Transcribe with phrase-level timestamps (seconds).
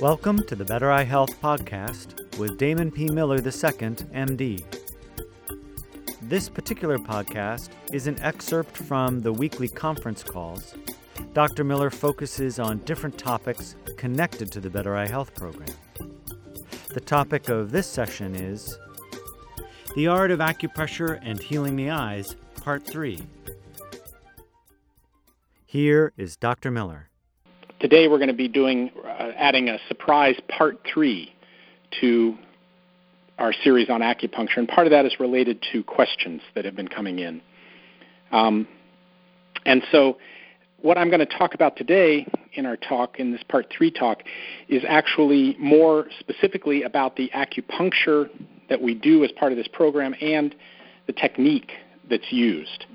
[0.00, 3.08] Welcome to the Better Eye Health Podcast with Damon P.
[3.08, 4.62] Miller II, MD.
[6.22, 10.74] This particular podcast is an excerpt from the weekly conference calls.
[11.32, 11.64] Dr.
[11.64, 15.74] Miller focuses on different topics connected to the Better Eye Health program.
[16.88, 18.78] The topic of this session is
[19.96, 23.18] The Art of Acupressure and Healing the Eyes, Part 3.
[25.64, 26.70] Here is Dr.
[26.70, 27.08] Miller.
[27.80, 31.34] Today we're going to be doing uh, adding a surprise part three
[32.02, 32.36] to
[33.38, 36.88] our series on acupuncture, and part of that is related to questions that have been
[36.88, 37.40] coming in.
[38.32, 38.68] Um,
[39.64, 40.18] and so,
[40.82, 44.18] what I'm going to talk about today in our talk, in this part three talk,
[44.68, 48.28] is actually more specifically about the acupuncture
[48.68, 50.54] that we do as part of this program and
[51.06, 51.72] the technique
[52.08, 52.86] that's used.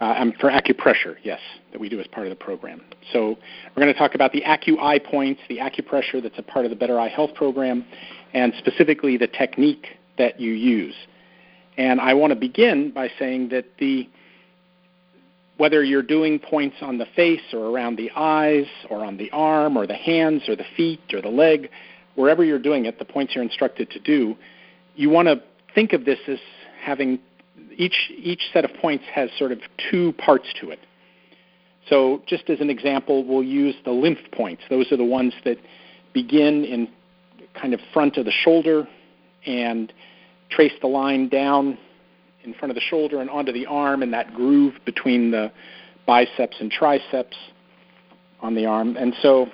[0.00, 1.40] Uh, um, for acupressure, yes,
[1.72, 2.80] that we do as part of the program.
[3.12, 3.36] So
[3.76, 6.76] we're going to talk about the acu-eye points, the acupressure that's a part of the
[6.76, 7.84] Better Eye Health program,
[8.32, 10.94] and specifically the technique that you use.
[11.76, 14.08] And I want to begin by saying that the
[15.58, 19.76] whether you're doing points on the face or around the eyes or on the arm
[19.76, 21.68] or the hands or the feet or the leg,
[22.14, 24.34] wherever you're doing it, the points you're instructed to do,
[25.00, 25.42] you want to
[25.74, 26.38] think of this as
[26.82, 27.18] having
[27.76, 29.58] each each set of points has sort of
[29.90, 30.78] two parts to it.
[31.88, 34.62] So, just as an example, we'll use the lymph points.
[34.68, 35.56] Those are the ones that
[36.12, 36.88] begin in
[37.54, 38.86] kind of front of the shoulder
[39.46, 39.90] and
[40.50, 41.78] trace the line down
[42.44, 45.50] in front of the shoulder and onto the arm and that groove between the
[46.06, 47.36] biceps and triceps
[48.40, 48.96] on the arm.
[48.96, 49.46] And so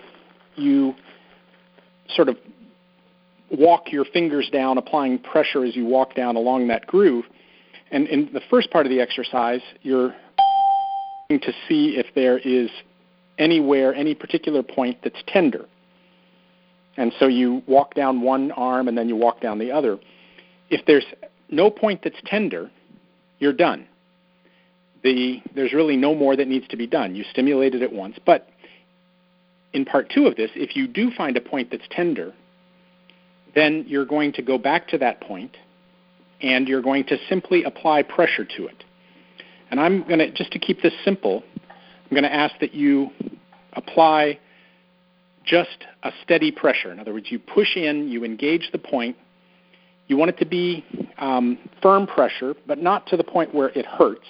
[0.56, 0.94] you
[2.08, 2.36] sort of
[3.50, 7.24] walk your fingers down, applying pressure as you walk down along that groove.
[7.90, 10.14] And in the first part of the exercise, you're
[11.30, 12.70] to see if there is
[13.38, 15.66] anywhere, any particular point that's tender.
[16.96, 19.98] And so you walk down one arm and then you walk down the other.
[20.70, 21.04] If there's
[21.50, 22.70] no point that's tender,
[23.38, 23.86] you're done.
[25.02, 27.14] The, there's really no more that needs to be done.
[27.14, 28.16] You stimulated it once.
[28.24, 28.48] But
[29.72, 32.32] in part two of this, if you do find a point that's tender,
[33.56, 35.56] then you're going to go back to that point
[36.42, 38.84] and you're going to simply apply pressure to it.
[39.70, 43.10] And I'm going to, just to keep this simple, I'm going to ask that you
[43.72, 44.38] apply
[45.44, 46.92] just a steady pressure.
[46.92, 49.16] In other words, you push in, you engage the point.
[50.06, 50.84] You want it to be
[51.18, 54.26] um, firm pressure, but not to the point where it hurts.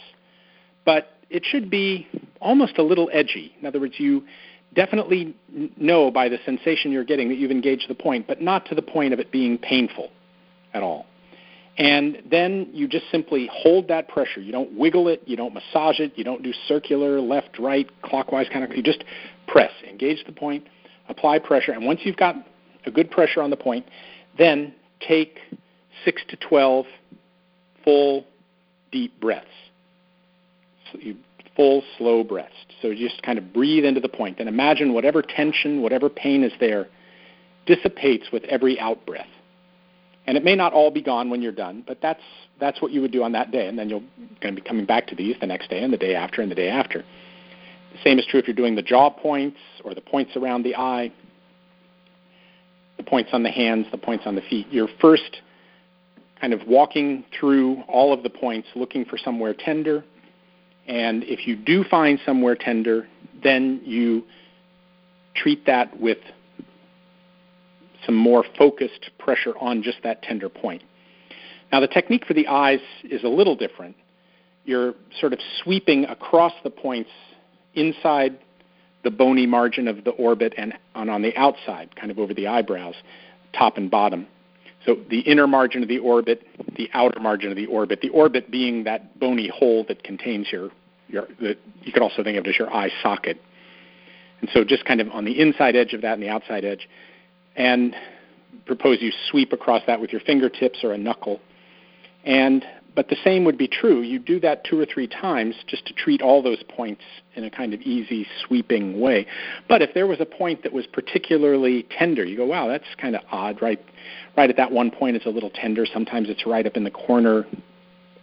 [0.84, 2.06] But it should be
[2.41, 3.53] almost a little edgy.
[3.60, 4.22] In other words, you
[4.75, 5.34] definitely
[5.77, 8.82] know by the sensation you're getting that you've engaged the point, but not to the
[8.82, 10.10] point of it being painful
[10.75, 11.06] at all.
[11.78, 14.41] And then you just simply hold that pressure.
[14.41, 18.47] You don't wiggle it, you don't massage it, you don't do circular, left, right, clockwise
[18.50, 18.75] kind of.
[18.75, 19.04] You just
[19.47, 20.66] press, engage the point,
[21.09, 22.34] apply pressure, and once you've got
[22.87, 23.84] a good pressure on the point,
[24.38, 24.75] then
[25.06, 25.38] take
[26.04, 26.87] six to twelve
[27.84, 28.25] full
[28.91, 29.47] deep breaths.
[30.93, 31.16] So you,
[31.56, 32.55] full slow breaths.
[32.83, 36.53] So just kind of breathe into the point, and imagine whatever tension, whatever pain is
[36.61, 36.87] there,
[37.67, 39.27] dissipates with every out breath.
[40.27, 42.22] And it may not all be gone when you're done, but that's
[42.61, 44.03] that's what you would do on that day, and then you're
[44.41, 46.50] going to be coming back to these the next day and the day after and
[46.50, 47.05] the day after.
[47.93, 50.77] The same is true if you're doing the jaw points or the points around the
[50.77, 51.12] eye,
[52.97, 54.66] the points on the hands, the points on the feet.
[54.71, 55.41] You're first
[56.41, 60.05] kind of walking through all of the points, looking for somewhere tender,
[60.86, 63.06] and if you do find somewhere tender,
[63.42, 64.24] then you
[65.34, 66.19] treat that with
[68.04, 70.82] some more focused pressure on just that tender point.
[71.72, 73.97] Now, the technique for the eyes is a little different.
[74.64, 77.10] You're sort of sweeping across the points
[77.74, 78.38] inside
[79.03, 82.94] the bony margin of the orbit and on the outside, kind of over the eyebrows,
[83.56, 84.27] top and bottom.
[84.86, 86.47] So the inner margin of the orbit,
[86.77, 90.71] the outer margin of the orbit, the orbit being that bony hole that contains your,
[91.09, 93.41] your the, you could also think of it as your eye socket.
[94.41, 96.88] And so just kind of on the inside edge of that and the outside edge
[97.56, 97.94] and
[98.65, 101.41] propose you sweep across that with your fingertips or a knuckle.
[102.24, 102.65] And
[102.97, 104.01] but the same would be true.
[104.01, 107.03] You do that two or three times just to treat all those points
[107.34, 109.27] in a kind of easy, sweeping way.
[109.69, 113.15] But if there was a point that was particularly tender, you go, wow, that's kind
[113.15, 113.78] of odd, right?
[114.34, 115.84] Right at that one point, it's a little tender.
[115.87, 117.47] Sometimes it's right up in the corner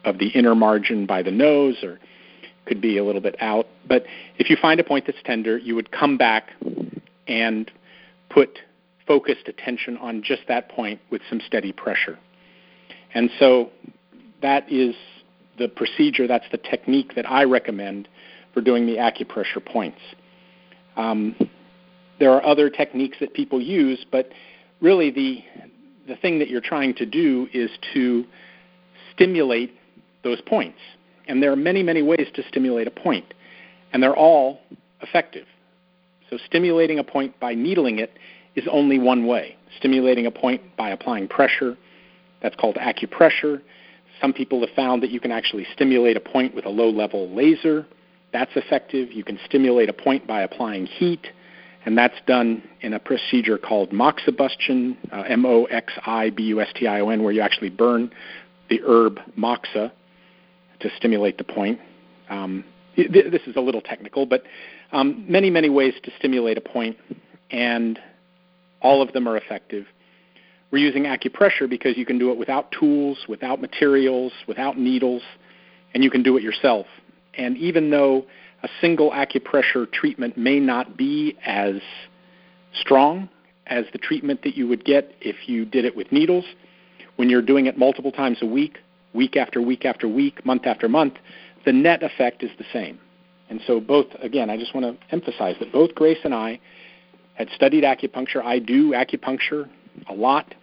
[0.03, 1.99] of the inner margin by the nose, or
[2.65, 3.67] could be a little bit out.
[3.87, 4.05] But
[4.39, 6.49] if you find a point that's tender, you would come back
[7.27, 7.69] and
[8.29, 8.57] put
[9.05, 12.17] focused attention on just that point with some steady pressure.
[13.13, 13.69] And so
[14.43, 14.95] that is
[15.57, 18.07] the procedure, that's the technique that I recommend
[18.53, 19.99] for doing the acupressure points.
[20.95, 21.35] Um,
[22.19, 24.29] there are other techniques that people use, but
[24.81, 25.43] really the
[26.07, 28.25] the thing that you're trying to do is to
[29.13, 29.73] stimulate
[30.23, 30.79] those points.
[31.27, 33.33] And there are many, many ways to stimulate a point,
[33.93, 34.59] and they're all
[35.01, 35.45] effective.
[36.29, 38.11] So stimulating a point by needling it
[38.55, 39.55] is only one way.
[39.77, 41.77] Stimulating a point by applying pressure,
[42.41, 43.61] that's called acupressure.
[44.23, 47.29] Some people have found that you can actually stimulate a point with a low level
[47.35, 47.85] laser.
[48.31, 49.11] That's effective.
[49.11, 51.27] You can stimulate a point by applying heat,
[51.85, 56.61] and that's done in a procedure called moxibustion, uh, M O X I B U
[56.61, 58.11] S T I O N, where you actually burn
[58.69, 59.91] the herb moxa
[60.79, 61.81] to stimulate the point.
[62.29, 62.63] Um,
[62.95, 64.43] th- this is a little technical, but
[64.93, 66.95] um, many, many ways to stimulate a point,
[67.51, 67.99] and
[68.81, 69.85] all of them are effective.
[70.73, 75.21] We're using acupressure because you can do it without tools, without materials, without needles,
[75.93, 76.87] and you can do it yourself.
[77.35, 78.25] And even though
[78.63, 81.75] a single acupressure treatment may not be as
[82.73, 83.29] strong
[83.67, 86.45] as the treatment that you would get if you did it with needles,
[87.17, 88.79] when you're doing it multiple times a week,
[89.13, 91.13] week after week after week, month after month,
[91.67, 92.97] the net effect is the same.
[93.47, 96.59] And so, both, again, I just want to emphasize that both Grace and I
[97.35, 98.43] had studied acupuncture.
[98.43, 99.69] I do acupuncture
[100.09, 100.55] a lot.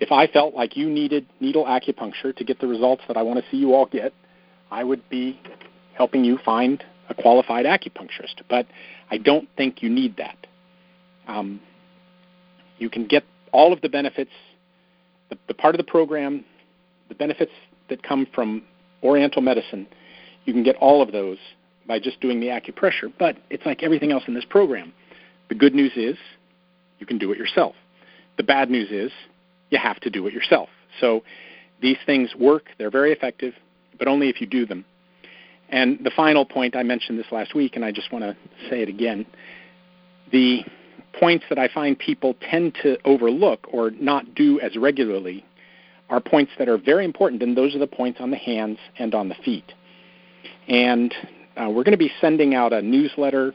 [0.00, 3.42] If I felt like you needed needle acupuncture to get the results that I want
[3.42, 4.12] to see you all get,
[4.70, 5.40] I would be
[5.94, 8.42] helping you find a qualified acupuncturist.
[8.48, 8.66] But
[9.10, 10.46] I don't think you need that.
[11.26, 11.60] Um,
[12.78, 14.30] you can get all of the benefits,
[15.30, 16.44] the, the part of the program,
[17.08, 17.52] the benefits
[17.88, 18.62] that come from
[19.02, 19.86] Oriental medicine.
[20.44, 21.38] You can get all of those
[21.86, 23.12] by just doing the acupressure.
[23.18, 24.92] But it's like everything else in this program.
[25.48, 26.16] The good news is
[26.98, 27.74] you can do it yourself.
[28.36, 29.10] The bad news is
[29.70, 30.68] you have to do it yourself.
[31.00, 31.22] So
[31.80, 33.54] these things work, they're very effective,
[33.98, 34.84] but only if you do them.
[35.68, 38.36] And the final point, I mentioned this last week, and I just want to
[38.70, 39.26] say it again.
[40.32, 40.64] The
[41.18, 45.44] points that I find people tend to overlook or not do as regularly
[46.08, 49.14] are points that are very important, and those are the points on the hands and
[49.14, 49.72] on the feet.
[50.68, 51.14] And
[51.56, 53.54] uh, we're going to be sending out a newsletter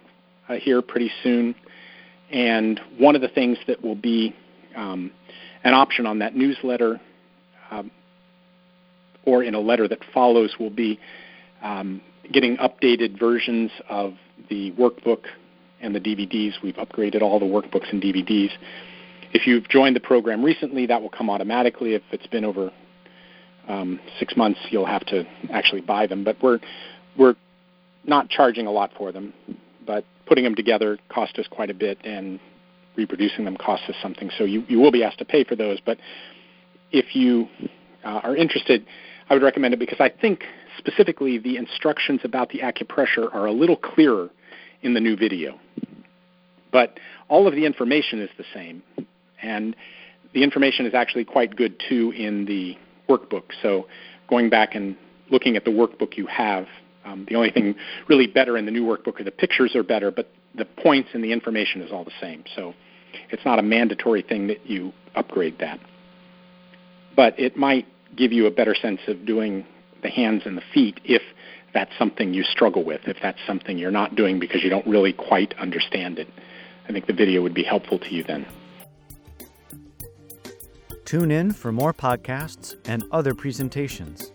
[0.50, 1.56] uh, here pretty soon.
[2.32, 4.36] And one of the things that will be
[4.76, 5.12] um,
[5.64, 7.00] an option on that newsletter
[7.72, 7.92] um,
[9.26, 11.00] or in a letter that follows will be
[11.62, 12.02] um,
[12.32, 14.14] getting updated versions of
[14.50, 15.24] the workbook
[15.82, 16.54] and the DVDs.
[16.62, 18.52] We've upgraded all the workbooks and DVDs.
[19.34, 21.96] If you've joined the program recently, that will come automatically.
[21.96, 22.72] If it's been over
[23.68, 26.24] um, six months, you'll have to actually buy them.
[26.24, 26.60] But we're
[27.18, 27.36] we're
[28.06, 29.34] not charging a lot for them,
[29.86, 32.40] but putting them together cost us quite a bit, and
[32.96, 34.30] reproducing them costs us something.
[34.38, 35.80] So you, you will be asked to pay for those.
[35.86, 35.98] But
[36.92, 37.48] if you
[38.04, 38.86] uh, are interested,
[39.30, 40.44] I would recommend it because I think
[40.78, 44.30] specifically the instructions about the acupressure are a little clearer
[44.82, 45.60] in the new video.
[46.72, 47.00] But
[47.30, 48.84] all of the information is the same,
[49.42, 49.76] and
[50.34, 52.76] the information is actually quite good too in the
[53.08, 53.44] workbook.
[53.62, 53.88] So
[54.28, 54.98] going back and
[55.30, 56.68] looking at the workbook you have
[57.06, 57.76] um, the only thing
[58.08, 61.24] really better in the new workbook are the pictures are better, but the points and
[61.24, 62.44] the information is all the same.
[62.56, 62.74] So
[63.30, 65.80] it's not a mandatory thing that you upgrade that.
[67.16, 69.66] But it might give you a better sense of doing
[70.02, 71.22] the hands and the feet if
[71.74, 75.14] that's something you struggle with, if that's something you're not doing because you don't really
[75.14, 76.28] quite understand it.
[76.88, 78.46] I think the video would be helpful to you then.
[81.06, 84.32] Tune in for more podcasts and other presentations.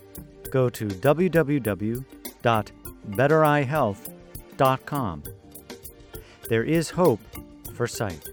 [0.51, 2.05] Go to www
[2.43, 5.23] www.bettereyehealth.com.
[6.49, 7.21] There is hope
[7.75, 8.27] for sight.